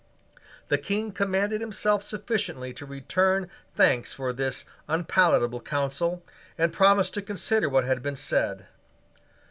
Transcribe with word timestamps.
The 0.69 0.79
King 0.79 1.11
commanded 1.11 1.61
himself 1.61 2.01
sufficiently 2.01 2.73
to 2.73 2.87
return 2.87 3.51
thanks 3.75 4.15
for 4.15 4.33
this 4.33 4.65
unpalatable 4.87 5.61
counsel, 5.61 6.25
and 6.57 6.73
promised 6.73 7.13
to 7.13 7.21
consider 7.21 7.69
what 7.69 7.85
bad 7.85 8.01
been 8.01 8.15
said. 8.15 8.65